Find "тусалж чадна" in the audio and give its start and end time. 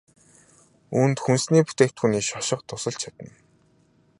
2.69-3.31